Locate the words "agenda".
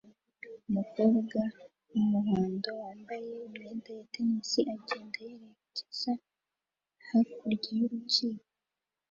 4.75-5.17